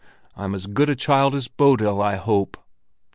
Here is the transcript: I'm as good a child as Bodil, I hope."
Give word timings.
I'm 0.35 0.55
as 0.55 0.65
good 0.65 0.89
a 0.89 0.95
child 0.95 1.35
as 1.35 1.47
Bodil, 1.47 2.01
I 2.01 2.15
hope." 2.15 2.57